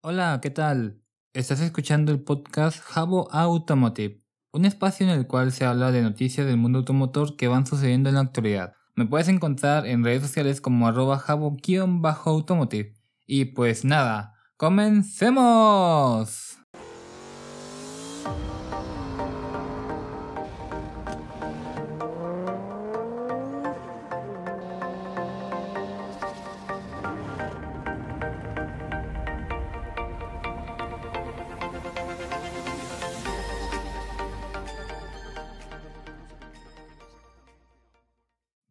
Hola, 0.00 0.38
¿qué 0.40 0.50
tal? 0.50 1.02
Estás 1.32 1.60
escuchando 1.60 2.12
el 2.12 2.22
podcast 2.22 2.80
Jabo 2.80 3.28
Automotive, 3.32 4.20
un 4.52 4.64
espacio 4.64 5.04
en 5.04 5.10
el 5.10 5.26
cual 5.26 5.50
se 5.50 5.64
habla 5.64 5.90
de 5.90 6.02
noticias 6.02 6.46
del 6.46 6.56
mundo 6.56 6.78
automotor 6.78 7.36
que 7.36 7.48
van 7.48 7.66
sucediendo 7.66 8.08
en 8.08 8.14
la 8.14 8.20
actualidad. 8.20 8.74
Me 8.94 9.06
puedes 9.06 9.26
encontrar 9.26 9.88
en 9.88 10.04
redes 10.04 10.22
sociales 10.22 10.60
como 10.60 10.86
arroba 10.86 11.18
jabo-automotive. 11.18 12.94
Y 13.26 13.46
pues 13.46 13.84
nada, 13.84 14.34
¡comencemos! 14.56 16.58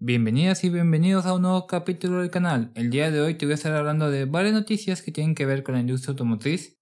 Bienvenidas 0.10 0.64
y 0.64 0.70
bienvenidos 0.70 1.26
a 1.26 1.34
un 1.34 1.42
nuevo 1.42 1.68
capítulo 1.68 2.22
del 2.22 2.32
canal. 2.32 2.72
El 2.76 2.90
día 2.90 3.12
de 3.12 3.20
hoy 3.20 3.36
te 3.36 3.46
voy 3.46 3.52
a 3.52 3.56
estar 3.56 3.74
hablando 3.74 4.10
de 4.10 4.24
varias 4.24 4.54
noticias 4.54 5.02
que 5.02 5.12
tienen 5.12 5.36
que 5.36 5.46
ver 5.46 5.64
con 5.64 5.76
la 5.76 5.82
industria 5.82 6.12
automotriz 6.12 6.80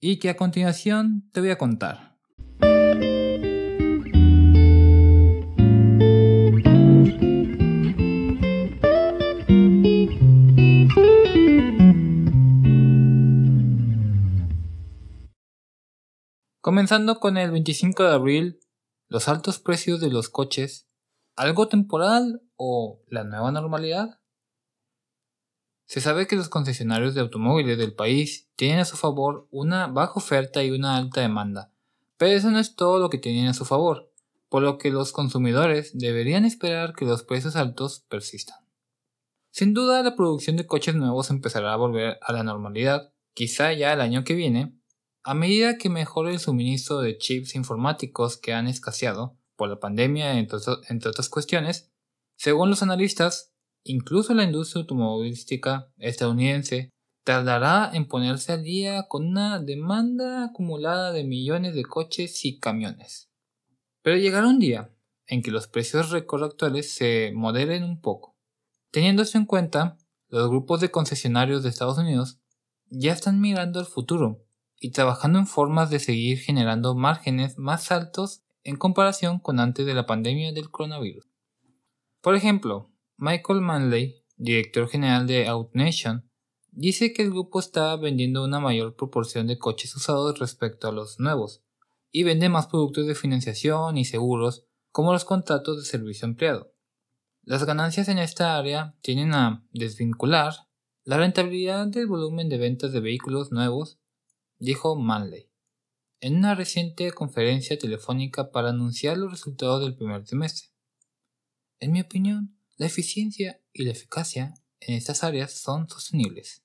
y 0.00 0.18
que 0.18 0.28
a 0.28 0.36
continuación 0.36 1.30
te 1.30 1.38
voy 1.38 1.50
a 1.50 1.56
contar. 1.56 2.16
Comenzando 16.60 17.20
con 17.20 17.36
el 17.36 17.52
25 17.52 18.02
de 18.02 18.12
abril, 18.12 18.58
los 19.08 19.28
altos 19.28 19.60
precios 19.60 20.00
de 20.00 20.10
los 20.10 20.28
coches 20.28 20.88
algo 21.36 21.66
temporal 21.68 22.42
o 22.56 23.02
la 23.08 23.24
nueva 23.24 23.50
normalidad? 23.52 24.20
Se 25.86 26.00
sabe 26.00 26.26
que 26.26 26.36
los 26.36 26.48
concesionarios 26.48 27.14
de 27.14 27.20
automóviles 27.20 27.76
del 27.78 27.94
país 27.94 28.50
tienen 28.56 28.80
a 28.80 28.84
su 28.84 28.96
favor 28.96 29.48
una 29.50 29.86
baja 29.86 30.14
oferta 30.16 30.64
y 30.64 30.70
una 30.70 30.96
alta 30.96 31.20
demanda, 31.20 31.72
pero 32.16 32.32
eso 32.32 32.50
no 32.50 32.58
es 32.58 32.74
todo 32.74 32.98
lo 32.98 33.10
que 33.10 33.18
tienen 33.18 33.48
a 33.48 33.54
su 33.54 33.64
favor, 33.64 34.10
por 34.48 34.62
lo 34.62 34.78
que 34.78 34.90
los 34.90 35.12
consumidores 35.12 35.96
deberían 35.98 36.44
esperar 36.44 36.94
que 36.94 37.04
los 37.04 37.22
precios 37.22 37.56
altos 37.56 38.04
persistan. 38.08 38.58
Sin 39.50 39.74
duda 39.74 40.02
la 40.02 40.16
producción 40.16 40.56
de 40.56 40.66
coches 40.66 40.94
nuevos 40.94 41.30
empezará 41.30 41.72
a 41.72 41.76
volver 41.76 42.18
a 42.22 42.32
la 42.32 42.42
normalidad, 42.42 43.12
quizá 43.34 43.72
ya 43.72 43.92
el 43.92 44.00
año 44.00 44.24
que 44.24 44.34
viene, 44.34 44.78
a 45.22 45.34
medida 45.34 45.78
que 45.78 45.88
mejore 45.88 46.32
el 46.32 46.38
suministro 46.38 47.00
de 47.00 47.16
chips 47.18 47.54
informáticos 47.54 48.36
que 48.36 48.52
han 48.52 48.66
escaseado, 48.66 49.38
por 49.56 49.68
la 49.68 49.80
pandemia, 49.80 50.38
entre, 50.38 50.58
otras 51.08 51.28
cuestiones, 51.28 51.93
según 52.36 52.70
los 52.70 52.82
analistas, 52.82 53.52
incluso 53.84 54.34
la 54.34 54.44
industria 54.44 54.80
automovilística 54.80 55.92
estadounidense 55.98 56.90
tardará 57.24 57.90
en 57.94 58.06
ponerse 58.06 58.52
al 58.52 58.62
día 58.62 59.06
con 59.08 59.26
una 59.26 59.58
demanda 59.58 60.44
acumulada 60.44 61.12
de 61.12 61.24
millones 61.24 61.74
de 61.74 61.84
coches 61.84 62.44
y 62.44 62.58
camiones. 62.58 63.30
Pero 64.02 64.18
llegará 64.18 64.46
un 64.46 64.58
día 64.58 64.94
en 65.26 65.42
que 65.42 65.50
los 65.50 65.66
precios 65.66 66.10
récord 66.10 66.44
actuales 66.44 66.92
se 66.92 67.32
moderen 67.34 67.82
un 67.82 68.00
poco. 68.00 68.36
Teniendo 68.90 69.22
esto 69.22 69.38
en 69.38 69.46
cuenta, 69.46 69.96
los 70.28 70.48
grupos 70.48 70.80
de 70.80 70.90
concesionarios 70.90 71.62
de 71.62 71.70
Estados 71.70 71.98
Unidos 71.98 72.40
ya 72.90 73.12
están 73.12 73.40
mirando 73.40 73.80
al 73.80 73.86
futuro 73.86 74.44
y 74.78 74.90
trabajando 74.90 75.38
en 75.38 75.46
formas 75.46 75.88
de 75.88 75.98
seguir 75.98 76.38
generando 76.38 76.94
márgenes 76.94 77.56
más 77.56 77.90
altos 77.90 78.42
en 78.62 78.76
comparación 78.76 79.38
con 79.38 79.60
antes 79.60 79.86
de 79.86 79.94
la 79.94 80.06
pandemia 80.06 80.52
del 80.52 80.70
coronavirus. 80.70 81.33
Por 82.24 82.36
ejemplo, 82.36 82.90
Michael 83.18 83.60
Manley, 83.60 84.24
director 84.38 84.88
general 84.88 85.26
de 85.26 85.46
OutNation, 85.50 86.26
dice 86.70 87.12
que 87.12 87.20
el 87.20 87.28
grupo 87.28 87.60
está 87.60 87.94
vendiendo 87.96 88.42
una 88.42 88.60
mayor 88.60 88.96
proporción 88.96 89.46
de 89.46 89.58
coches 89.58 89.94
usados 89.94 90.38
respecto 90.38 90.88
a 90.88 90.92
los 90.92 91.20
nuevos, 91.20 91.62
y 92.10 92.22
vende 92.22 92.48
más 92.48 92.68
productos 92.68 93.06
de 93.06 93.14
financiación 93.14 93.98
y 93.98 94.06
seguros, 94.06 94.64
como 94.90 95.12
los 95.12 95.26
contratos 95.26 95.76
de 95.76 95.84
servicio 95.84 96.26
empleado. 96.26 96.72
Las 97.42 97.66
ganancias 97.66 98.08
en 98.08 98.16
esta 98.16 98.56
área 98.56 98.96
tienen 99.02 99.34
a 99.34 99.62
desvincular 99.72 100.54
la 101.04 101.18
rentabilidad 101.18 101.88
del 101.88 102.06
volumen 102.06 102.48
de 102.48 102.56
ventas 102.56 102.94
de 102.94 103.00
vehículos 103.00 103.52
nuevos, 103.52 103.98
dijo 104.58 104.96
Manley 104.96 105.50
en 106.22 106.36
una 106.36 106.54
reciente 106.54 107.12
conferencia 107.12 107.78
telefónica 107.78 108.50
para 108.50 108.70
anunciar 108.70 109.18
los 109.18 109.30
resultados 109.30 109.82
del 109.82 109.94
primer 109.94 110.24
trimestre. 110.24 110.73
En 111.84 111.92
mi 111.92 112.00
opinión, 112.00 112.56
la 112.78 112.86
eficiencia 112.86 113.60
y 113.74 113.84
la 113.84 113.90
eficacia 113.90 114.54
en 114.80 114.94
estas 114.94 115.22
áreas 115.22 115.52
son 115.52 115.86
sostenibles. 115.86 116.64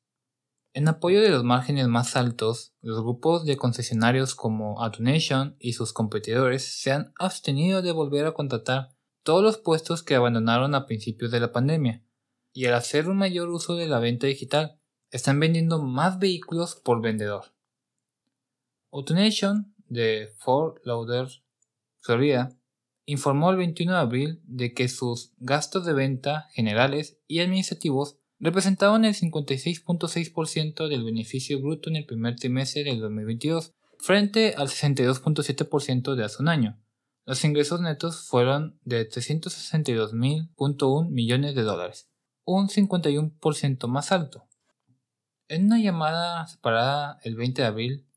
En 0.72 0.88
apoyo 0.88 1.22
de 1.22 1.30
los 1.30 1.44
márgenes 1.44 1.90
más 1.90 2.16
altos, 2.16 2.74
los 2.80 3.02
grupos 3.02 3.44
de 3.44 3.58
concesionarios 3.58 4.34
como 4.34 4.82
Autonation 4.82 5.58
y 5.60 5.74
sus 5.74 5.92
competidores 5.92 6.64
se 6.64 6.94
han 6.94 7.12
abstenido 7.20 7.82
de 7.82 7.92
volver 7.92 8.28
a 8.28 8.34
contratar 8.34 8.96
todos 9.24 9.44
los 9.44 9.58
puestos 9.58 10.04
que 10.04 10.16
abandonaron 10.16 10.74
a 10.74 10.86
principios 10.86 11.32
de 11.32 11.42
la 11.42 11.52
pandemia, 11.52 12.02
y 12.54 12.68
al 12.68 12.76
hacer 12.76 13.10
un 13.10 13.18
mayor 13.18 13.50
uso 13.50 13.76
de 13.76 13.90
la 13.90 14.00
venta 14.00 14.26
digital, 14.26 14.80
están 15.12 15.38
vendiendo 15.38 15.84
más 15.84 16.18
vehículos 16.18 16.78
por 16.78 17.02
vendedor. 17.02 17.54
Autonation 18.94 19.76
de 19.86 20.34
Fort 20.38 20.78
Lauderdale, 20.86 21.44
Florida, 21.98 22.58
informó 23.10 23.50
el 23.50 23.58
21 23.58 23.92
de 23.92 23.98
abril 23.98 24.40
de 24.44 24.76
que 24.76 24.88
sus 24.88 25.34
gastos 25.40 25.84
de 25.84 25.94
venta 25.94 26.48
generales 26.52 27.18
y 27.28 27.40
administrativos 27.40 28.20
representaban 28.38 29.04
el 29.04 29.16
56.6% 29.16 30.88
del 30.88 31.04
beneficio 31.04 31.60
bruto 31.60 31.90
en 31.90 31.96
el 31.96 32.06
primer 32.06 32.36
trimestre 32.36 32.84
del 32.84 33.00
2022, 33.00 33.74
frente 33.98 34.54
al 34.56 34.68
62.7% 34.68 36.14
de 36.14 36.24
hace 36.24 36.40
un 36.40 36.50
año. 36.50 36.80
Los 37.26 37.44
ingresos 37.44 37.82
netos 37.82 38.28
fueron 38.28 38.80
de 38.84 39.10
362.1 39.10 41.10
millones 41.10 41.56
de 41.56 41.64
dólares, 41.64 42.12
un 42.44 42.70
51% 42.70 43.88
más 43.88 44.12
alto. 44.12 44.48
En 45.48 45.66
una 45.66 45.80
llamada 45.80 46.46
separada 46.46 47.18
el 47.24 47.36
20 47.36 47.64
de 47.64 47.68
abril, 47.68 48.08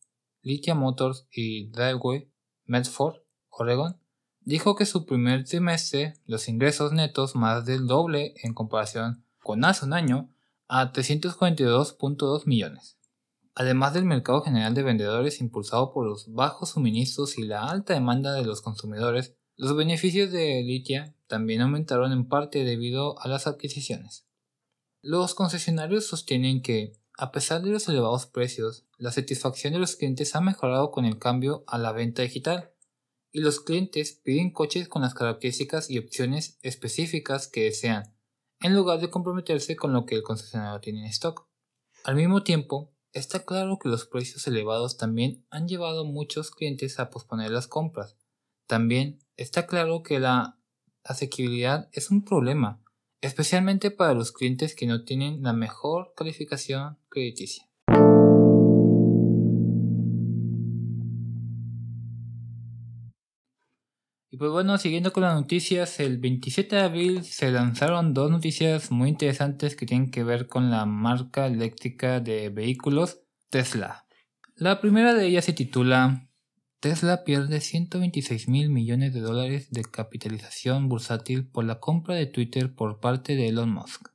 Lithia 0.43 0.75
Motors 0.75 1.27
y 1.33 1.71
Driveway, 1.71 2.31
Medford, 2.67 3.23
Oregon, 3.49 4.02
dijo 4.45 4.75
que 4.75 4.87
su 4.87 5.07
primer 5.07 5.45
trimestre 5.45 6.15
los 6.27 6.49
ingresos 6.49 6.93
netos 6.93 7.35
más 7.35 7.65
del 7.65 7.87
doble 7.87 8.35
en 8.43 8.55
comparación 8.55 9.25
con 9.41 9.65
hace 9.65 9.85
un 9.85 9.93
año 9.93 10.31
a 10.69 10.93
342.2 10.93 12.47
millones. 12.47 12.99
Además 13.55 13.93
del 13.93 14.05
mercado 14.05 14.41
general 14.41 14.75
de 14.75 14.83
vendedores 14.83 15.41
impulsado 15.41 15.93
por 15.93 16.07
los 16.07 16.33
bajos 16.33 16.71
suministros 16.71 17.37
y 17.39 17.43
la 17.43 17.65
alta 17.65 17.93
demanda 17.93 18.33
de 18.33 18.45
los 18.45 18.63
consumidores, 18.63 19.35
los 19.57 19.77
beneficios 19.77 20.33
de 20.33 20.63
Lithia 20.63 21.15
también 21.27 21.61
aumentaron 21.61 22.13
en 22.13 22.27
parte 22.27 22.65
debido 22.65 23.21
a 23.21 23.29
las 23.29 23.47
adquisiciones. 23.47 24.27
Los 25.03 25.35
concesionarios 25.35 26.07
sostienen 26.07 26.63
que, 26.63 26.93
a 27.19 27.31
pesar 27.33 27.63
de 27.63 27.71
los 27.71 27.89
elevados 27.89 28.27
precios, 28.27 28.87
la 28.97 29.13
satisfacción 29.13 29.75
de 29.75 29.79
los 29.79 29.97
clientes 29.97 30.35
ha 30.35 30.41
mejorado 30.41 30.91
con 30.91 31.05
el 31.05 31.19
cambio 31.19 31.65
a 31.67 31.77
la 31.77 31.93
venta 31.93 32.23
digital, 32.23 32.72
y 33.33 33.41
los 33.41 33.61
clientes 33.61 34.13
piden 34.13 34.51
coches 34.51 34.89
con 34.89 35.03
las 35.03 35.15
características 35.15 35.91
y 35.91 35.99
opciones 35.99 36.59
específicas 36.63 37.49
que 37.49 37.65
desean, 37.65 38.15
en 38.61 38.75
lugar 38.75 39.01
de 39.01 39.11
comprometerse 39.11 39.75
con 39.75 39.93
lo 39.93 40.05
que 40.05 40.15
el 40.15 40.23
concesionario 40.23 40.81
tiene 40.81 41.01
en 41.01 41.07
stock. 41.07 41.49
Al 42.05 42.15
mismo 42.15 42.43
tiempo, 42.43 42.93
está 43.13 43.45
claro 43.45 43.79
que 43.79 43.89
los 43.89 44.07
precios 44.07 44.47
elevados 44.47 44.99
también 44.99 45.47
han 45.51 45.67
llevado 45.67 46.03
a 46.03 46.11
muchos 46.11 46.51
clientes 46.51 46.99
a 46.99 47.11
posponer 47.11 47.51
las 47.51 47.67
compras. 47.67 48.17
También 48.67 49.19
está 49.37 49.67
claro 49.67 50.03
que 50.03 50.21
la 50.21 50.59
asequibilidad 51.05 51.89
es 51.93 52.11
un 52.11 52.25
problema, 52.25 52.83
especialmente 53.23 53.91
para 53.91 54.15
los 54.15 54.33
clientes 54.33 54.75
que 54.75 54.87
no 54.87 55.05
tienen 55.05 55.43
la 55.43 55.53
mejor 55.53 56.13
calificación 56.15 56.99
crediticia. 57.09 57.72
Pues 64.43 64.51
bueno, 64.51 64.77
siguiendo 64.77 65.13
con 65.13 65.23
las 65.23 65.37
noticias, 65.37 66.01
el 66.01 66.19
27 66.19 66.75
de 66.75 66.83
abril 66.83 67.23
se 67.23 67.53
lanzaron 67.53 68.13
dos 68.13 68.29
noticias 68.29 68.91
muy 68.91 69.09
interesantes 69.09 69.77
que 69.77 69.87
tienen 69.87 70.11
que 70.11 70.25
ver 70.25 70.49
con 70.49 70.69
la 70.69 70.85
marca 70.85 71.47
eléctrica 71.47 72.19
de 72.19 72.49
vehículos 72.49 73.21
Tesla. 73.51 74.05
La 74.57 74.81
primera 74.81 75.15
de 75.15 75.29
ellas 75.29 75.45
se 75.45 75.53
titula 75.53 76.29
Tesla 76.81 77.23
pierde 77.23 77.61
126 77.61 78.49
mil 78.49 78.69
millones 78.69 79.15
de 79.15 79.21
dólares 79.21 79.71
de 79.71 79.85
capitalización 79.85 80.89
bursátil 80.89 81.47
por 81.47 81.63
la 81.65 81.79
compra 81.79 82.17
de 82.17 82.27
Twitter 82.27 82.75
por 82.75 82.99
parte 82.99 83.37
de 83.37 83.47
Elon 83.47 83.73
Musk. 83.73 84.09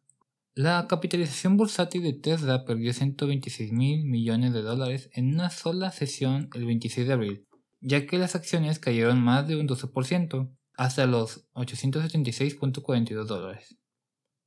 La 0.55 0.87
capitalización 0.89 1.55
bursátil 1.55 2.03
de 2.03 2.11
Tesla 2.11 2.65
perdió 2.65 2.91
126 2.91 3.71
mil 3.71 4.03
millones 4.03 4.51
de 4.51 4.61
dólares 4.61 5.09
en 5.13 5.33
una 5.33 5.51
sola 5.51 5.93
sesión 5.93 6.49
el 6.53 6.65
26 6.65 7.07
de 7.07 7.13
abril, 7.13 7.46
ya 7.79 8.05
que 8.05 8.17
las 8.17 8.35
acciones 8.35 8.79
cayeron 8.79 9.21
más 9.21 9.47
de 9.47 9.55
un 9.55 9.67
12% 9.67 10.51
hasta 10.73 11.05
los 11.05 11.49
876.42 11.53 13.25
dólares. 13.25 13.77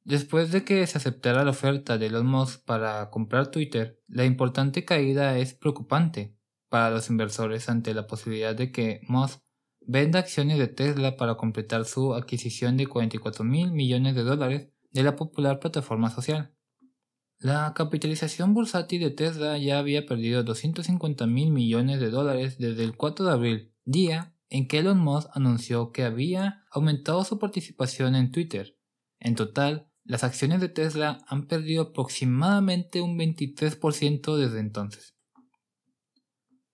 Después 0.04 0.50
de 0.50 0.64
que 0.64 0.86
se 0.86 0.98
aceptara 0.98 1.44
la 1.44 1.50
oferta 1.50 1.98
de 1.98 2.06
Elon 2.06 2.26
Musk 2.26 2.64
para 2.64 3.10
comprar 3.10 3.50
Twitter, 3.50 4.00
la 4.08 4.24
importante 4.24 4.84
caída 4.84 5.36
es 5.38 5.54
preocupante 5.54 6.34
para 6.68 6.90
los 6.90 7.10
inversores 7.10 7.68
ante 7.68 7.92
la 7.92 8.06
posibilidad 8.06 8.54
de 8.54 8.72
que 8.72 9.00
Musk 9.08 9.40
venda 9.80 10.20
acciones 10.20 10.58
de 10.58 10.68
Tesla 10.68 11.16
para 11.16 11.34
completar 11.34 11.84
su 11.84 12.14
adquisición 12.14 12.76
de 12.76 12.86
44 12.86 13.44
mil 13.44 13.72
millones 13.72 14.14
de 14.14 14.22
dólares 14.22 14.68
de 14.92 15.02
la 15.02 15.16
popular 15.16 15.58
plataforma 15.58 16.10
social. 16.10 16.54
La 17.42 17.72
capitalización 17.74 18.52
bursátil 18.52 19.00
de 19.00 19.10
Tesla 19.10 19.56
ya 19.56 19.78
había 19.78 20.04
perdido 20.04 20.42
250 20.42 21.26
mil 21.26 21.50
millones 21.50 21.98
de 21.98 22.10
dólares 22.10 22.58
desde 22.58 22.84
el 22.84 22.98
4 22.98 23.24
de 23.24 23.32
abril, 23.32 23.72
día 23.86 24.36
en 24.50 24.68
que 24.68 24.80
Elon 24.80 24.98
Musk 24.98 25.30
anunció 25.32 25.90
que 25.90 26.04
había 26.04 26.66
aumentado 26.70 27.24
su 27.24 27.38
participación 27.38 28.14
en 28.14 28.30
Twitter. 28.30 28.76
En 29.20 29.36
total, 29.36 29.90
las 30.04 30.22
acciones 30.22 30.60
de 30.60 30.68
Tesla 30.68 31.24
han 31.28 31.46
perdido 31.46 31.84
aproximadamente 31.84 33.00
un 33.00 33.18
23% 33.18 34.36
desde 34.36 34.60
entonces. 34.60 35.16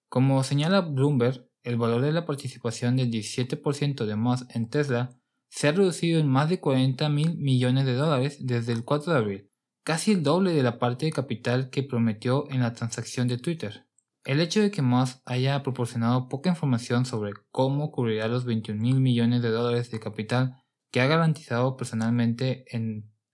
Como 0.08 0.42
señala 0.42 0.80
Bloomberg, 0.80 1.48
el 1.62 1.76
valor 1.76 2.02
de 2.02 2.10
la 2.10 2.26
participación 2.26 2.96
del 2.96 3.12
17% 3.12 4.04
de 4.04 4.16
Musk 4.16 4.50
en 4.52 4.68
Tesla 4.68 5.16
se 5.48 5.68
ha 5.68 5.72
reducido 5.72 6.18
en 6.18 6.26
más 6.26 6.48
de 6.48 6.58
40 6.58 7.08
mil 7.08 7.36
millones 7.36 7.86
de 7.86 7.94
dólares 7.94 8.38
desde 8.40 8.72
el 8.72 8.84
4 8.84 9.12
de 9.12 9.18
abril, 9.18 9.50
casi 9.86 10.10
el 10.10 10.24
doble 10.24 10.52
de 10.52 10.64
la 10.64 10.80
parte 10.80 11.06
de 11.06 11.12
capital 11.12 11.70
que 11.70 11.84
prometió 11.84 12.50
en 12.50 12.60
la 12.60 12.72
transacción 12.72 13.28
de 13.28 13.38
Twitter. 13.38 13.86
El 14.24 14.40
hecho 14.40 14.60
de 14.60 14.72
que 14.72 14.82
Musk 14.82 15.20
haya 15.24 15.62
proporcionado 15.62 16.28
poca 16.28 16.50
información 16.50 17.06
sobre 17.06 17.34
cómo 17.52 17.92
cubrirá 17.92 18.26
los 18.26 18.44
21 18.44 18.82
mil 18.82 18.98
millones 18.98 19.42
de 19.42 19.50
dólares 19.50 19.92
de 19.92 20.00
capital 20.00 20.60
que 20.90 21.00
ha 21.00 21.06
garantizado 21.06 21.76
personalmente 21.76 22.64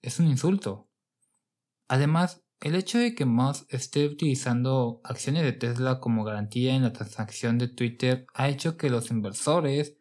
es 0.02 0.20
un 0.20 0.26
insulto. 0.26 0.90
Además, 1.88 2.44
el 2.60 2.74
hecho 2.74 2.98
de 2.98 3.14
que 3.14 3.24
Musk 3.24 3.64
esté 3.72 4.06
utilizando 4.06 5.00
acciones 5.04 5.44
de 5.44 5.52
Tesla 5.52 6.00
como 6.00 6.22
garantía 6.22 6.74
en 6.74 6.82
la 6.82 6.92
transacción 6.92 7.56
de 7.56 7.68
Twitter 7.68 8.26
ha 8.34 8.50
hecho 8.50 8.76
que 8.76 8.90
los 8.90 9.10
inversores 9.10 9.96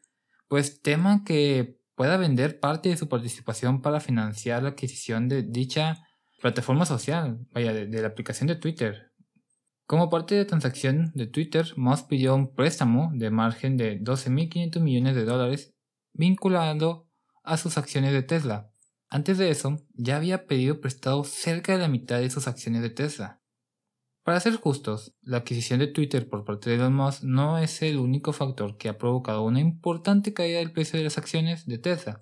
pues 0.50 0.82
teman 0.82 1.24
que 1.24 1.80
pueda 1.96 2.18
vender 2.18 2.60
parte 2.60 2.90
de 2.90 2.98
su 2.98 3.08
participación 3.08 3.82
para 3.82 4.02
financiar 4.02 4.64
la 4.64 4.70
adquisición 4.72 5.30
de 5.30 5.44
dicha 5.44 6.04
plataforma 6.42 6.86
social, 6.86 7.48
vaya, 7.54 7.74
de, 7.74 8.02
la 8.02 8.08
aplicación 8.08 8.48
de 8.48 8.56
Twitter. 8.56 9.12
Como 9.86 10.10
parte 10.10 10.36
de 10.36 10.42
la 10.42 10.48
transacción 10.48 11.12
de 11.14 11.28
Twitter, 11.28 11.68
Musk 11.76 12.08
pidió 12.08 12.36
un 12.36 12.54
préstamo 12.54 13.12
de 13.14 13.30
margen 13.30 13.78
de 13.78 14.00
12.500 14.02 14.80
millones 14.80 15.16
de 15.16 15.26
dólares 15.26 15.74
vinculado 16.14 17.08
a 17.44 17.58
sus 17.58 17.78
acciones 17.78 18.14
de 18.14 18.24
Tesla. 18.24 18.72
Antes 19.10 19.38
de 19.38 19.50
eso, 19.50 19.78
ya 19.94 20.16
había 20.16 20.46
pedido 20.48 20.80
prestado 20.80 21.24
cerca 21.24 21.74
de 21.74 21.80
la 21.80 21.88
mitad 21.88 22.20
de 22.20 22.30
sus 22.30 22.48
acciones 22.48 22.82
de 22.82 22.90
Tesla. 22.90 23.42
Para 24.24 24.40
ser 24.40 24.56
justos, 24.56 25.16
la 25.22 25.38
adquisición 25.38 25.80
de 25.80 25.88
Twitter 25.88 26.30
por 26.30 26.46
parte 26.46 26.70
de 26.70 26.78
Elon 26.78 26.94
Musk 26.94 27.24
no 27.24 27.58
es 27.58 27.82
el 27.82 27.98
único 27.98 28.34
factor 28.34 28.78
que 28.78 28.88
ha 28.88 28.98
provocado 28.98 29.44
una 29.44 29.60
importante 29.60 30.34
caída 30.34 30.60
del 30.60 30.72
precio 30.72 30.98
de 30.98 31.06
las 31.06 31.18
acciones 31.18 31.66
de 31.66 31.80
Tesla. 31.80 32.20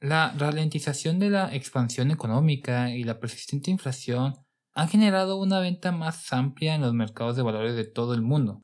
La 0.00 0.32
ralentización 0.32 1.18
de 1.18 1.28
la 1.28 1.54
expansión 1.54 2.10
económica 2.10 2.90
y 2.90 3.04
la 3.04 3.20
persistente 3.20 3.70
inflación 3.70 4.34
han 4.72 4.88
generado 4.88 5.36
una 5.36 5.60
venta 5.60 5.92
más 5.92 6.32
amplia 6.32 6.74
en 6.74 6.80
los 6.80 6.94
mercados 6.94 7.36
de 7.36 7.42
valores 7.42 7.76
de 7.76 7.84
todo 7.84 8.14
el 8.14 8.22
mundo. 8.22 8.62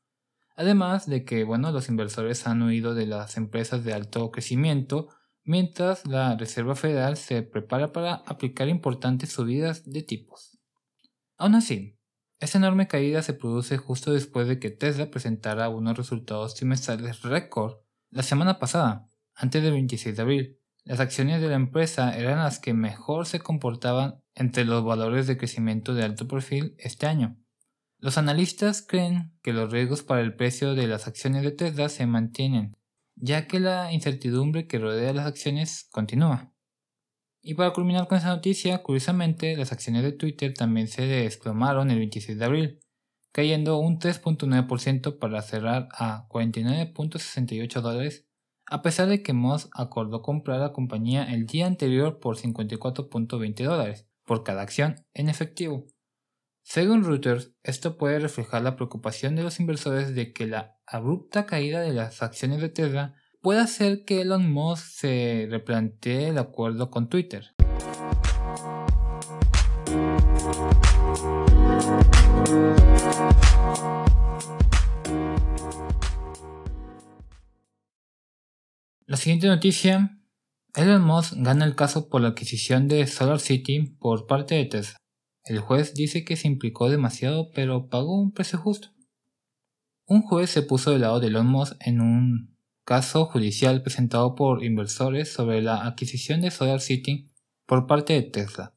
Además 0.55 1.05
de 1.05 1.25
que, 1.25 1.43
bueno, 1.43 1.71
los 1.71 1.89
inversores 1.89 2.47
han 2.47 2.63
huido 2.63 2.95
de 2.95 3.05
las 3.05 3.37
empresas 3.37 3.83
de 3.83 3.93
alto 3.93 4.31
crecimiento, 4.31 5.09
mientras 5.43 6.07
la 6.07 6.35
Reserva 6.35 6.75
Federal 6.75 7.17
se 7.17 7.43
prepara 7.43 7.93
para 7.93 8.15
aplicar 8.15 8.67
importantes 8.67 9.31
subidas 9.31 9.85
de 9.85 10.01
tipos. 10.01 10.57
Aún 11.37 11.53
así, 11.53 11.99
esta 12.39 12.57
enorme 12.57 12.87
caída 12.87 13.21
se 13.21 13.33
produce 13.33 13.77
justo 13.77 14.11
después 14.11 14.47
de 14.47 14.59
que 14.59 14.71
Tesla 14.71 15.11
presentara 15.11 15.69
unos 15.69 15.95
resultados 15.95 16.55
trimestrales 16.55 17.21
récord 17.21 17.77
la 18.09 18.23
semana 18.23 18.57
pasada, 18.57 19.07
antes 19.35 19.61
del 19.61 19.73
26 19.73 20.15
de 20.15 20.21
abril. 20.23 20.59
Las 20.87 21.01
acciones 21.01 21.41
de 21.41 21.49
la 21.49 21.55
empresa 21.55 22.17
eran 22.17 22.37
las 22.37 22.59
que 22.59 22.73
mejor 22.73 23.25
se 23.25 23.41
comportaban 23.41 24.21
entre 24.35 24.63
los 24.63 24.85
valores 24.85 25.27
de 25.27 25.35
crecimiento 25.35 25.93
de 25.93 26.05
alto 26.05 26.29
perfil 26.29 26.75
este 26.77 27.07
año. 27.07 27.35
Los 27.99 28.17
analistas 28.17 28.81
creen 28.87 29.37
que 29.43 29.51
los 29.51 29.69
riesgos 29.69 30.03
para 30.03 30.21
el 30.21 30.33
precio 30.37 30.75
de 30.75 30.87
las 30.87 31.05
acciones 31.05 31.43
de 31.43 31.51
Tesla 31.51 31.89
se 31.89 32.05
mantienen, 32.05 32.77
ya 33.15 33.47
que 33.47 33.59
la 33.59 33.91
incertidumbre 33.91 34.65
que 34.65 34.79
rodea 34.79 35.11
las 35.11 35.27
acciones 35.27 35.89
continúa. 35.91 36.53
Y 37.41 37.55
para 37.55 37.73
culminar 37.73 38.07
con 38.07 38.19
esa 38.19 38.29
noticia, 38.29 38.81
curiosamente, 38.81 39.57
las 39.57 39.73
acciones 39.73 40.03
de 40.03 40.13
Twitter 40.13 40.53
también 40.53 40.87
se 40.87 41.01
desplomaron 41.01 41.91
el 41.91 41.97
26 41.97 42.39
de 42.39 42.45
abril, 42.45 42.79
cayendo 43.33 43.77
un 43.77 43.99
3.9% 43.99 45.19
para 45.19 45.41
cerrar 45.41 45.89
a 45.91 46.29
49.68 46.29 47.81
dólares, 47.81 48.26
a 48.69 48.81
pesar 48.81 49.07
de 49.07 49.23
que 49.23 49.33
Moss 49.33 49.69
acordó 49.73 50.21
comprar 50.21 50.59
la 50.59 50.73
compañía 50.73 51.23
el 51.23 51.45
día 51.45 51.67
anterior 51.67 52.19
por 52.19 52.37
54.20 52.37 53.63
dólares 53.63 54.07
por 54.25 54.43
cada 54.43 54.61
acción 54.61 54.95
en 55.13 55.29
efectivo. 55.29 55.85
Según 56.63 57.05
Reuters, 57.05 57.53
esto 57.63 57.97
puede 57.97 58.19
reflejar 58.19 58.61
la 58.61 58.75
preocupación 58.75 59.35
de 59.35 59.43
los 59.43 59.61
inversores 59.61 60.13
de 60.13 60.33
que 60.33 60.47
la 60.47 60.75
abrupta 60.85 61.45
caída 61.45 61.79
de 61.79 61.93
las 61.93 62.21
acciones 62.21 62.59
de 62.59 62.67
Tesla 62.67 63.15
puede 63.41 63.61
hacer 63.61 64.03
que 64.03 64.21
Elon 64.21 64.51
Musk 64.51 64.85
se 64.85 65.47
replantee 65.49 66.27
el 66.27 66.37
acuerdo 66.37 66.91
con 66.91 67.07
Twitter. 67.07 67.53
La 79.17 79.23
siguiente 79.23 79.47
noticia, 79.47 80.15
Elon 80.75 81.03
Musk 81.03 81.33
gana 81.37 81.65
el 81.65 81.73
caso 81.73 82.07
por 82.07 82.21
la 82.21 82.27
adquisición 82.27 82.87
de 82.87 83.07
Solar 83.07 83.39
City 83.39 83.97
por 83.99 84.27
parte 84.27 84.53
de 84.53 84.65
Tesla. 84.65 84.99
El 85.43 85.57
juez 85.57 85.95
dice 85.95 86.23
que 86.23 86.35
se 86.35 86.47
implicó 86.47 86.87
demasiado 86.87 87.49
pero 87.49 87.89
pagó 87.89 88.21
un 88.21 88.31
precio 88.31 88.59
justo. 88.59 88.89
Un 90.05 90.21
juez 90.21 90.51
se 90.51 90.61
puso 90.61 90.91
del 90.91 91.01
lado 91.01 91.19
de 91.19 91.29
Elon 91.29 91.47
Musk 91.47 91.75
en 91.79 91.99
un 91.99 92.55
caso 92.85 93.25
judicial 93.25 93.81
presentado 93.81 94.35
por 94.35 94.63
inversores 94.63 95.33
sobre 95.33 95.63
la 95.63 95.87
adquisición 95.87 96.41
de 96.41 96.51
Solar 96.51 96.79
City 96.79 97.31
por 97.65 97.87
parte 97.87 98.13
de 98.13 98.21
Tesla, 98.21 98.75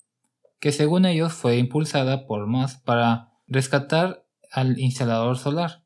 que 0.59 0.73
según 0.73 1.05
ellos 1.05 1.35
fue 1.35 1.59
impulsada 1.59 2.27
por 2.27 2.47
Musk 2.47 2.83
para 2.85 3.35
rescatar 3.47 4.25
al 4.51 4.79
instalador 4.79 5.37
solar. 5.37 5.85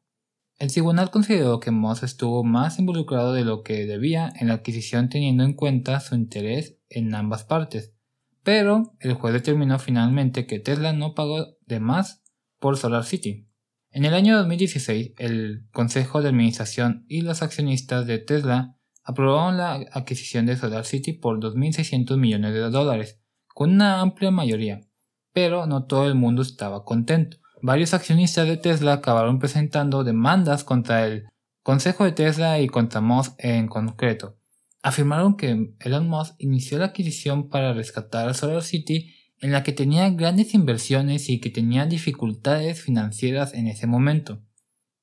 El 0.58 0.70
tribunal 0.70 1.10
consideró 1.10 1.58
que 1.58 1.72
Musk 1.72 2.04
estuvo 2.04 2.44
más 2.44 2.78
involucrado 2.78 3.32
de 3.32 3.44
lo 3.44 3.62
que 3.62 3.86
debía 3.86 4.32
en 4.38 4.48
la 4.48 4.54
adquisición 4.54 5.08
teniendo 5.08 5.42
en 5.42 5.54
cuenta 5.54 5.98
su 5.98 6.14
interés 6.14 6.78
en 6.88 7.14
ambas 7.14 7.44
partes, 7.44 7.92
pero 8.44 8.94
el 9.00 9.14
juez 9.14 9.34
determinó 9.34 9.78
finalmente 9.78 10.46
que 10.46 10.60
Tesla 10.60 10.92
no 10.92 11.14
pagó 11.14 11.56
de 11.66 11.80
más 11.80 12.22
por 12.60 12.76
Solar 12.76 13.04
City. 13.04 13.48
En 13.90 14.04
el 14.04 14.14
año 14.14 14.36
2016, 14.38 15.12
el 15.18 15.66
Consejo 15.72 16.22
de 16.22 16.28
Administración 16.28 17.04
y 17.08 17.22
los 17.22 17.42
accionistas 17.42 18.06
de 18.06 18.18
Tesla 18.18 18.78
aprobaron 19.02 19.56
la 19.56 19.74
adquisición 19.92 20.46
de 20.46 20.56
Solar 20.56 20.84
City 20.84 21.12
por 21.12 21.40
2.600 21.40 22.16
millones 22.16 22.54
de 22.54 22.70
dólares, 22.70 23.20
con 23.48 23.70
una 23.72 24.00
amplia 24.00 24.30
mayoría, 24.30 24.80
pero 25.32 25.66
no 25.66 25.84
todo 25.86 26.06
el 26.06 26.14
mundo 26.14 26.42
estaba 26.42 26.84
contento. 26.84 27.38
Varios 27.66 27.94
accionistas 27.94 28.46
de 28.46 28.58
Tesla 28.58 28.92
acabaron 28.92 29.38
presentando 29.38 30.04
demandas 30.04 30.64
contra 30.64 31.06
el 31.06 31.24
Consejo 31.62 32.04
de 32.04 32.12
Tesla 32.12 32.60
y 32.60 32.66
contra 32.66 33.00
Musk 33.00 33.36
en 33.38 33.68
concreto. 33.68 34.36
Afirmaron 34.82 35.38
que 35.38 35.72
Elon 35.80 36.06
Musk 36.06 36.34
inició 36.36 36.76
la 36.76 36.84
adquisición 36.84 37.48
para 37.48 37.72
rescatar 37.72 38.28
a 38.28 38.34
Solar 38.34 38.62
City 38.62 39.14
en 39.38 39.50
la 39.50 39.62
que 39.62 39.72
tenía 39.72 40.10
grandes 40.10 40.52
inversiones 40.52 41.30
y 41.30 41.40
que 41.40 41.48
tenía 41.48 41.86
dificultades 41.86 42.82
financieras 42.82 43.54
en 43.54 43.68
ese 43.68 43.86
momento. 43.86 44.42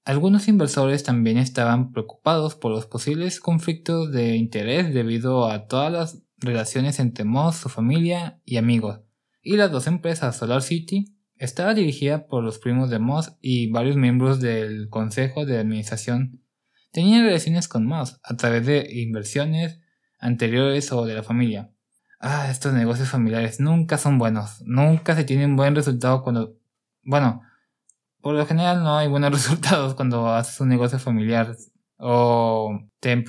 Algunos 0.05 0.47
inversores 0.47 1.01
también 1.01 1.39
estaban 1.39 1.91
preocupados 1.91 2.53
por 2.53 2.69
los 2.71 2.85
posibles 2.85 3.39
conflictos 3.39 4.11
de 4.11 4.35
interés 4.35 4.93
debido 4.93 5.49
a 5.49 5.65
todas 5.65 5.91
las 5.91 6.21
relaciones 6.37 6.99
entre 6.99 7.25
Moss, 7.25 7.55
su 7.55 7.69
familia 7.69 8.39
y 8.45 8.57
amigos. 8.57 8.99
Y 9.41 9.57
las 9.57 9.71
dos 9.71 9.87
empresas 9.87 10.37
Solar 10.37 10.61
City 10.61 11.17
estaba 11.41 11.73
dirigida 11.73 12.27
por 12.27 12.43
los 12.43 12.59
primos 12.59 12.91
de 12.91 12.99
Moss 12.99 13.35
y 13.41 13.71
varios 13.71 13.97
miembros 13.97 14.39
del 14.39 14.89
consejo 14.89 15.43
de 15.43 15.57
administración 15.57 16.43
tenían 16.91 17.25
relaciones 17.25 17.67
con 17.67 17.85
Moss 17.85 18.19
a 18.23 18.37
través 18.37 18.65
de 18.67 18.87
inversiones 19.01 19.79
anteriores 20.19 20.91
o 20.91 21.03
de 21.05 21.15
la 21.15 21.23
familia. 21.23 21.71
Ah, 22.19 22.51
estos 22.51 22.73
negocios 22.73 23.09
familiares 23.09 23.59
nunca 23.59 23.97
son 23.97 24.19
buenos. 24.19 24.61
Nunca 24.65 25.15
se 25.15 25.23
tiene 25.23 25.45
un 25.45 25.55
buen 25.55 25.73
resultado 25.73 26.21
cuando... 26.21 26.55
Bueno, 27.01 27.41
por 28.21 28.35
lo 28.35 28.45
general 28.45 28.83
no 28.83 28.97
hay 28.97 29.07
buenos 29.07 29.31
resultados 29.41 29.95
cuando 29.95 30.31
haces 30.31 30.61
un 30.61 30.69
negocio 30.69 30.99
familiar. 30.99 31.55
O 31.97 32.79
ten, 32.99 33.23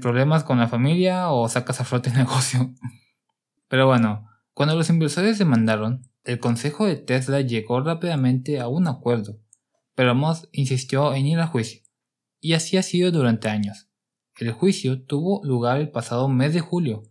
problemas 0.00 0.44
con 0.44 0.60
la 0.60 0.68
familia 0.68 1.30
o 1.30 1.48
sacas 1.48 1.80
a 1.80 1.84
flote 1.84 2.10
el 2.10 2.16
negocio. 2.18 2.72
Pero 3.66 3.88
bueno, 3.88 4.28
cuando 4.54 4.76
los 4.76 4.88
inversores 4.90 5.38
demandaron, 5.38 6.08
el 6.28 6.40
consejo 6.40 6.84
de 6.84 6.96
Tesla 6.96 7.40
llegó 7.40 7.80
rápidamente 7.80 8.60
a 8.60 8.68
un 8.68 8.86
acuerdo, 8.86 9.40
pero 9.94 10.14
Moss 10.14 10.46
insistió 10.52 11.14
en 11.14 11.26
ir 11.26 11.38
a 11.38 11.46
juicio, 11.46 11.80
y 12.38 12.52
así 12.52 12.76
ha 12.76 12.82
sido 12.82 13.10
durante 13.10 13.48
años. 13.48 13.88
El 14.38 14.52
juicio 14.52 15.02
tuvo 15.04 15.42
lugar 15.42 15.80
el 15.80 15.90
pasado 15.90 16.28
mes 16.28 16.52
de 16.52 16.60
julio, 16.60 17.04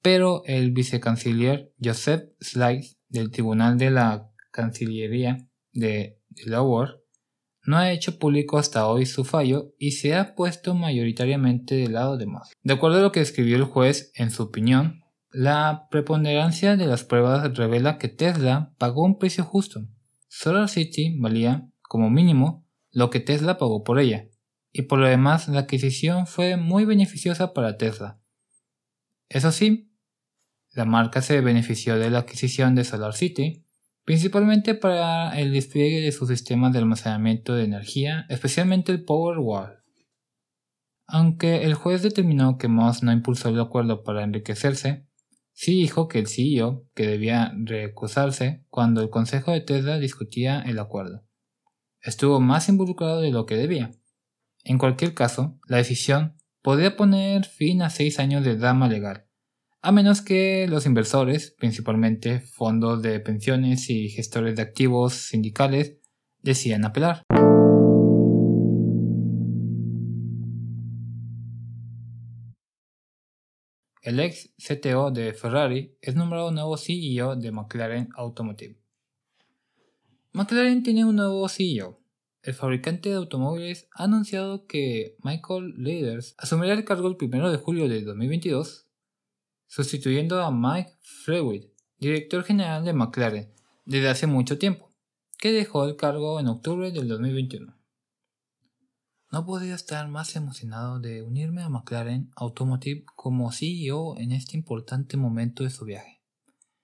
pero 0.00 0.42
el 0.46 0.72
vicecanciller 0.72 1.74
Joseph 1.78 2.30
Slice 2.40 2.96
del 3.08 3.30
Tribunal 3.30 3.76
de 3.76 3.90
la 3.90 4.30
Cancillería 4.50 5.46
de 5.74 6.18
Delaware 6.30 7.02
no 7.66 7.76
ha 7.76 7.92
hecho 7.92 8.18
público 8.18 8.56
hasta 8.56 8.88
hoy 8.88 9.04
su 9.04 9.24
fallo 9.24 9.74
y 9.78 9.92
se 9.92 10.14
ha 10.14 10.34
puesto 10.34 10.74
mayoritariamente 10.74 11.74
del 11.74 11.92
lado 11.92 12.16
de 12.16 12.26
Moss. 12.26 12.50
De 12.62 12.72
acuerdo 12.72 12.98
a 12.98 13.02
lo 13.02 13.12
que 13.12 13.20
escribió 13.20 13.56
el 13.56 13.64
juez 13.64 14.10
en 14.14 14.30
su 14.30 14.44
opinión, 14.44 15.03
la 15.34 15.88
preponderancia 15.90 16.76
de 16.76 16.86
las 16.86 17.02
pruebas 17.02 17.56
revela 17.56 17.98
que 17.98 18.06
Tesla 18.06 18.72
pagó 18.78 19.02
un 19.02 19.18
precio 19.18 19.42
justo. 19.42 19.84
Solar 20.28 20.68
City 20.68 21.18
valía, 21.18 21.68
como 21.82 22.08
mínimo, 22.08 22.64
lo 22.92 23.10
que 23.10 23.18
Tesla 23.18 23.58
pagó 23.58 23.82
por 23.82 23.98
ella, 23.98 24.28
y 24.72 24.82
por 24.82 25.00
lo 25.00 25.08
demás 25.08 25.48
la 25.48 25.60
adquisición 25.60 26.28
fue 26.28 26.56
muy 26.56 26.84
beneficiosa 26.84 27.52
para 27.52 27.76
Tesla. 27.76 28.20
Eso 29.28 29.50
sí, 29.50 29.92
la 30.70 30.84
marca 30.84 31.20
se 31.20 31.40
benefició 31.40 31.98
de 31.98 32.10
la 32.10 32.20
adquisición 32.20 32.76
de 32.76 32.84
Solar 32.84 33.14
City, 33.14 33.64
principalmente 34.04 34.76
para 34.76 35.36
el 35.36 35.52
despliegue 35.52 36.00
de 36.00 36.12
su 36.12 36.28
sistema 36.28 36.70
de 36.70 36.78
almacenamiento 36.78 37.56
de 37.56 37.64
energía, 37.64 38.24
especialmente 38.28 38.92
el 38.92 39.04
Powerwall. 39.04 39.78
Aunque 41.08 41.64
el 41.64 41.74
juez 41.74 42.02
determinó 42.02 42.56
que 42.56 42.68
Moss 42.68 43.02
no 43.02 43.10
impulsó 43.10 43.48
el 43.48 43.58
acuerdo 43.58 44.04
para 44.04 44.22
enriquecerse, 44.22 45.08
Sí 45.54 45.72
dijo 45.80 46.08
que 46.08 46.18
el 46.18 46.26
CEO 46.26 46.86
que 46.94 47.06
debía 47.06 47.52
recusarse 47.56 48.64
cuando 48.68 49.00
el 49.00 49.08
consejo 49.08 49.52
de 49.52 49.60
Tesla 49.60 49.98
discutía 49.98 50.60
el 50.60 50.78
acuerdo. 50.78 51.24
Estuvo 52.00 52.40
más 52.40 52.68
involucrado 52.68 53.20
de 53.20 53.30
lo 53.30 53.46
que 53.46 53.56
debía. 53.56 53.92
En 54.64 54.78
cualquier 54.78 55.14
caso, 55.14 55.58
la 55.68 55.78
decisión 55.78 56.36
podría 56.60 56.96
poner 56.96 57.44
fin 57.44 57.82
a 57.82 57.90
seis 57.90 58.18
años 58.18 58.44
de 58.44 58.56
drama 58.56 58.88
legal, 58.88 59.26
a 59.80 59.92
menos 59.92 60.22
que 60.22 60.66
los 60.66 60.86
inversores, 60.86 61.54
principalmente 61.58 62.40
fondos 62.40 63.02
de 63.02 63.20
pensiones 63.20 63.90
y 63.90 64.08
gestores 64.08 64.56
de 64.56 64.62
activos 64.62 65.12
sindicales, 65.12 65.98
decidan 66.42 66.86
apelar. 66.86 67.22
El 74.04 74.20
ex 74.20 74.50
CTO 74.58 75.10
de 75.10 75.32
Ferrari 75.32 75.96
es 76.02 76.14
nombrado 76.14 76.50
nuevo 76.50 76.76
CEO 76.76 77.36
de 77.36 77.50
McLaren 77.50 78.10
Automotive. 78.16 78.76
McLaren 80.34 80.82
tiene 80.82 81.06
un 81.06 81.16
nuevo 81.16 81.48
CEO. 81.48 81.98
El 82.42 82.52
fabricante 82.52 83.08
de 83.08 83.14
automóviles 83.14 83.88
ha 83.94 84.04
anunciado 84.04 84.66
que 84.66 85.16
Michael 85.22 85.76
Leaders 85.78 86.34
asumirá 86.36 86.74
el 86.74 86.84
cargo 86.84 87.08
el 87.08 87.16
1 87.18 87.50
de 87.50 87.56
julio 87.56 87.88
de 87.88 88.02
2022, 88.02 88.86
sustituyendo 89.68 90.42
a 90.42 90.50
Mike 90.50 90.98
Frewitt, 91.00 91.72
director 91.96 92.44
general 92.44 92.84
de 92.84 92.92
McLaren 92.92 93.54
desde 93.86 94.10
hace 94.10 94.26
mucho 94.26 94.58
tiempo, 94.58 94.90
que 95.38 95.50
dejó 95.50 95.86
el 95.86 95.96
cargo 95.96 96.38
en 96.40 96.48
octubre 96.48 96.90
del 96.90 97.08
2021. 97.08 97.74
No 99.34 99.44
podía 99.44 99.74
estar 99.74 100.06
más 100.06 100.36
emocionado 100.36 101.00
de 101.00 101.22
unirme 101.22 101.64
a 101.64 101.68
McLaren 101.68 102.30
Automotive 102.36 103.04
como 103.16 103.50
CEO 103.50 104.16
en 104.16 104.30
este 104.30 104.56
importante 104.56 105.16
momento 105.16 105.64
de 105.64 105.70
su 105.70 105.84
viaje, 105.84 106.22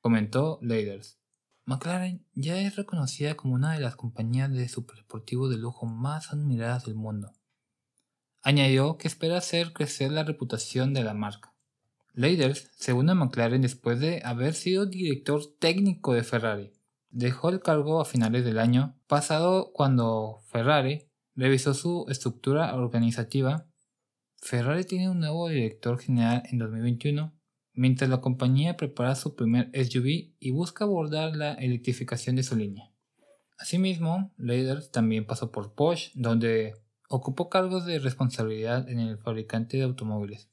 comentó 0.01 0.59
Leiders. 0.61 1.21
McLaren 1.65 2.27
ya 2.35 2.61
es 2.61 2.75
reconocida 2.75 3.37
como 3.37 3.55
una 3.55 3.75
de 3.75 3.79
las 3.79 3.95
compañías 3.95 4.51
de 4.51 4.69
superdeportivo 4.69 5.49
de 5.49 5.59
lujo 5.59 5.87
más 5.87 6.33
admiradas 6.33 6.87
del 6.87 6.97
mundo. 6.97 7.31
Añadió 8.43 8.99
que 8.99 9.07
espera 9.07 9.39
hacer 9.39 9.73
crecer 9.73 10.11
la 10.11 10.25
reputación 10.25 10.93
de 10.93 11.05
la 11.05 11.15
marca. 11.15 11.55
Leiders 12.15 12.73
se 12.75 12.93
une 12.93 13.13
a 13.13 13.15
McLaren 13.15 13.63
después 13.63 14.01
de 14.01 14.23
haber 14.25 14.55
sido 14.55 14.87
director 14.87 15.41
técnico 15.61 16.15
de 16.15 16.25
Ferrari. 16.25 16.73
Dejó 17.11 17.51
el 17.51 17.61
cargo 17.61 18.01
a 18.01 18.05
finales 18.05 18.45
del 18.45 18.59
año 18.59 18.99
pasado 19.07 19.71
cuando 19.73 20.41
Ferrari 20.49 21.10
revisó 21.41 21.73
su 21.73 22.05
estructura 22.11 22.75
organizativa. 22.75 23.67
Ferrari 24.43 24.85
tiene 24.85 25.09
un 25.09 25.21
nuevo 25.21 25.49
director 25.49 25.99
general 25.99 26.43
en 26.51 26.59
2021, 26.59 27.33
mientras 27.73 28.11
la 28.11 28.21
compañía 28.21 28.77
prepara 28.77 29.15
su 29.15 29.35
primer 29.35 29.71
SUV 29.73 30.35
y 30.39 30.51
busca 30.51 30.85
abordar 30.85 31.35
la 31.37 31.55
electrificación 31.55 32.37
de 32.37 32.43
su 32.43 32.57
línea. 32.57 32.93
Asimismo, 33.59 34.35
Leiders 34.37 34.91
también 34.91 35.27
pasó 35.27 35.51
por 35.51 35.75
Porsche, 35.75 36.13
donde 36.15 36.75
ocupó 37.09 37.49
cargos 37.49 37.87
de 37.87 37.99
responsabilidad 37.99 38.89
en 38.91 39.01
el 39.01 39.17
fabricante 39.17 39.79
de 39.79 39.85
automóviles. 39.85 40.51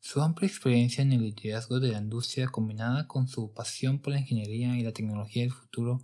Su 0.00 0.22
amplia 0.22 0.48
experiencia 0.48 1.02
en 1.02 1.12
el 1.12 1.22
liderazgo 1.22 1.78
de 1.78 1.92
la 1.92 1.98
industria 1.98 2.48
combinada 2.48 3.06
con 3.06 3.28
su 3.28 3.52
pasión 3.52 3.98
por 3.98 4.14
la 4.14 4.20
ingeniería 4.20 4.78
y 4.78 4.82
la 4.82 4.92
tecnología 4.92 5.42
del 5.42 5.52
futuro 5.52 6.00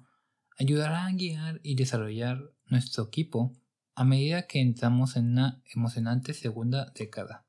ayudará 0.59 1.07
a 1.07 1.12
guiar 1.12 1.61
y 1.62 1.76
desarrollar 1.76 2.52
nuestro 2.66 3.04
equipo 3.04 3.52
a 3.94 4.04
medida 4.04 4.46
que 4.46 4.61
entramos 4.61 5.16
en 5.16 5.32
una 5.32 5.62
emocionante 5.75 6.34
segunda 6.34 6.92
década, 6.94 7.44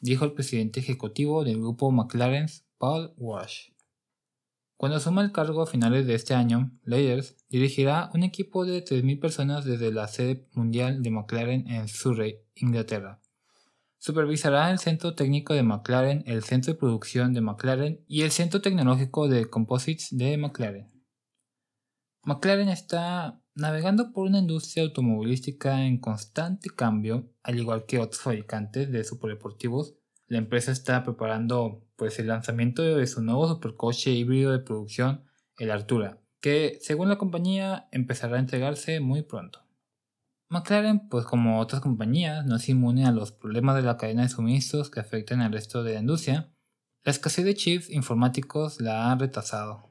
dijo 0.00 0.24
el 0.24 0.32
presidente 0.32 0.80
ejecutivo 0.80 1.44
del 1.44 1.58
grupo 1.58 1.90
McLaren, 1.90 2.46
Paul 2.78 3.14
Walsh. 3.16 3.70
Cuando 4.76 4.98
asuma 4.98 5.22
el 5.22 5.32
cargo 5.32 5.62
a 5.62 5.66
finales 5.66 6.06
de 6.06 6.14
este 6.14 6.34
año, 6.34 6.70
Leiders 6.84 7.36
dirigirá 7.48 8.10
un 8.14 8.22
equipo 8.22 8.64
de 8.64 8.84
3.000 8.84 9.20
personas 9.20 9.64
desde 9.64 9.90
la 9.90 10.06
sede 10.06 10.46
mundial 10.52 11.02
de 11.02 11.10
McLaren 11.10 11.68
en 11.68 11.88
Surrey, 11.88 12.38
Inglaterra. 12.54 13.20
Supervisará 13.98 14.70
el 14.70 14.78
centro 14.78 15.16
técnico 15.16 15.54
de 15.54 15.64
McLaren, 15.64 16.22
el 16.26 16.44
centro 16.44 16.72
de 16.72 16.78
producción 16.78 17.34
de 17.34 17.40
McLaren 17.40 18.04
y 18.06 18.22
el 18.22 18.30
centro 18.30 18.60
tecnológico 18.60 19.26
de 19.26 19.50
composites 19.50 20.16
de 20.16 20.36
McLaren. 20.36 20.86
McLaren 22.22 22.68
está 22.68 23.40
Navegando 23.58 24.12
por 24.12 24.28
una 24.28 24.38
industria 24.38 24.84
automovilística 24.84 25.84
en 25.84 25.98
constante 25.98 26.70
cambio, 26.70 27.28
al 27.42 27.58
igual 27.58 27.86
que 27.86 27.98
otros 27.98 28.22
fabricantes 28.22 28.92
de 28.92 29.02
superdeportivos, 29.02 29.96
la 30.28 30.38
empresa 30.38 30.70
está 30.70 31.02
preparando 31.02 31.84
pues, 31.96 32.20
el 32.20 32.28
lanzamiento 32.28 32.82
de 32.82 33.04
su 33.08 33.20
nuevo 33.20 33.48
supercoche 33.48 34.12
híbrido 34.12 34.52
de 34.52 34.60
producción, 34.60 35.24
el 35.56 35.72
Artura, 35.72 36.20
que 36.40 36.78
según 36.82 37.08
la 37.08 37.18
compañía 37.18 37.88
empezará 37.90 38.36
a 38.36 38.40
entregarse 38.40 39.00
muy 39.00 39.22
pronto. 39.22 39.66
McLaren, 40.50 41.08
pues 41.08 41.24
como 41.24 41.58
otras 41.58 41.82
compañías, 41.82 42.46
no 42.46 42.54
es 42.54 42.68
inmune 42.68 43.06
a 43.06 43.10
los 43.10 43.32
problemas 43.32 43.74
de 43.74 43.82
la 43.82 43.96
cadena 43.96 44.22
de 44.22 44.28
suministros 44.28 44.88
que 44.88 45.00
afectan 45.00 45.40
al 45.40 45.52
resto 45.52 45.82
de 45.82 45.94
la 45.94 46.00
industria. 46.00 46.54
La 47.02 47.10
escasez 47.10 47.44
de 47.44 47.56
chips 47.56 47.90
informáticos 47.90 48.80
la 48.80 49.10
ha 49.10 49.16
retrasado. 49.16 49.90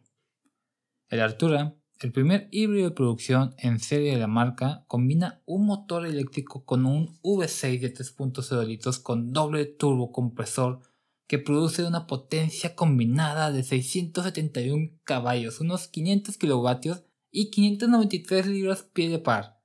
El 1.09 1.19
Artura 1.19 1.75
el 1.99 2.11
primer 2.11 2.47
híbrido 2.51 2.89
de 2.89 2.95
producción 2.95 3.55
en 3.57 3.79
serie 3.79 4.11
de 4.11 4.19
la 4.19 4.27
marca 4.27 4.83
combina 4.87 5.41
un 5.45 5.65
motor 5.65 6.05
eléctrico 6.05 6.63
con 6.63 6.85
un 6.85 7.19
V6 7.23 7.79
de 7.79 7.93
3.0 7.93 8.65
litros 8.65 8.99
con 8.99 9.33
doble 9.33 9.65
turbocompresor 9.65 10.81
que 11.27 11.39
produce 11.39 11.83
una 11.83 12.07
potencia 12.07 12.75
combinada 12.75 13.51
de 13.51 13.63
671 13.63 14.91
caballos, 15.03 15.59
unos 15.59 15.87
500 15.87 16.37
kilovatios 16.37 17.03
y 17.31 17.49
593 17.49 18.47
libras 18.47 18.83
pie 18.83 19.09
de 19.09 19.19
par, 19.19 19.59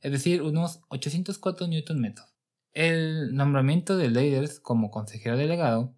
es 0.00 0.12
decir, 0.12 0.42
unos 0.42 0.80
804 0.88 1.66
Nm. 1.66 2.14
El 2.72 3.34
nombramiento 3.34 3.96
de 3.96 4.08
Leiders 4.08 4.60
como 4.60 4.90
consejero 4.90 5.36
delegado 5.36 5.94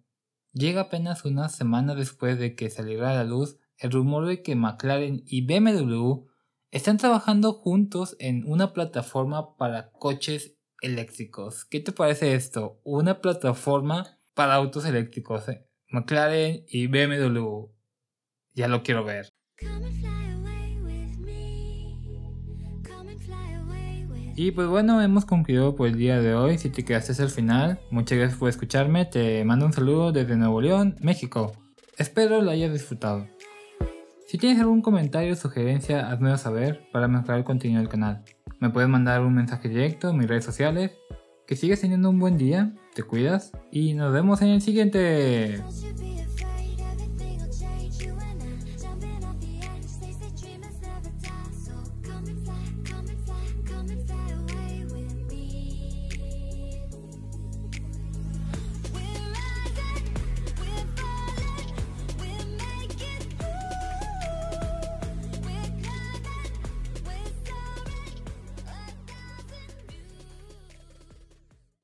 llega 0.51 0.81
apenas 0.81 1.25
una 1.25 1.47
semana 1.49 1.95
después 1.95 2.37
de 2.37 2.55
que 2.55 2.69
saliera 2.69 3.11
a 3.11 3.15
la 3.15 3.23
luz 3.23 3.57
el 3.79 3.91
rumor 3.91 4.25
de 4.25 4.41
que 4.41 4.55
McLaren 4.55 5.23
y 5.25 5.45
BMW 5.45 6.25
están 6.71 6.97
trabajando 6.97 7.53
juntos 7.53 8.15
en 8.19 8.43
una 8.45 8.73
plataforma 8.73 9.55
para 9.57 9.91
coches 9.91 10.57
eléctricos. 10.81 11.65
¿Qué 11.65 11.79
te 11.79 11.91
parece 11.91 12.35
esto? 12.35 12.79
Una 12.83 13.21
plataforma 13.21 14.19
para 14.33 14.55
autos 14.55 14.85
eléctricos. 14.85 15.47
¿eh? 15.49 15.65
McLaren 15.89 16.65
y 16.67 16.87
BMW. 16.87 17.67
Ya 18.53 18.67
lo 18.67 18.83
quiero 18.83 19.03
ver. 19.03 19.29
Y 24.37 24.51
pues 24.51 24.67
bueno, 24.67 25.01
hemos 25.01 25.23
concluido 25.23 25.75
por 25.77 25.87
el 25.87 25.97
día 25.97 26.19
de 26.19 26.35
hoy. 26.35 26.57
Si 26.57 26.69
te 26.69 26.83
quedaste 26.83 27.13
hasta 27.13 27.23
el 27.23 27.29
final, 27.29 27.79
muchas 27.89 28.17
gracias 28.17 28.37
por 28.37 28.49
escucharme. 28.49 29.05
Te 29.05 29.45
mando 29.45 29.65
un 29.65 29.71
saludo 29.71 30.11
desde 30.11 30.35
Nuevo 30.35 30.59
León, 30.59 30.97
México. 30.99 31.53
Espero 31.97 32.41
lo 32.41 32.51
hayas 32.51 32.73
disfrutado. 32.73 33.27
Si 34.35 34.39
tienes 34.39 34.59
algún 34.59 34.81
comentario 34.81 35.31
o 35.31 35.35
sugerencia, 35.37 36.11
házmelo 36.11 36.37
saber 36.37 36.89
para 36.91 37.07
mejorar 37.07 37.37
el 37.37 37.45
contenido 37.45 37.79
del 37.79 37.87
canal. 37.87 38.21
Me 38.59 38.69
puedes 38.69 38.89
mandar 38.89 39.21
un 39.21 39.33
mensaje 39.33 39.69
directo 39.69 40.09
en 40.09 40.17
mis 40.17 40.27
redes 40.27 40.43
sociales. 40.43 40.91
Que 41.47 41.55
sigas 41.55 41.79
teniendo 41.79 42.09
un 42.09 42.19
buen 42.19 42.37
día, 42.37 42.73
te 42.93 43.03
cuidas 43.03 43.53
y 43.71 43.93
nos 43.93 44.11
vemos 44.11 44.41
en 44.41 44.49
el 44.49 44.61
siguiente. 44.61 45.63